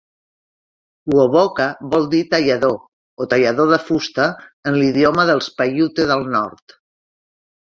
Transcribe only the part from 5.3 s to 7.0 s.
dels Paiute del Nord.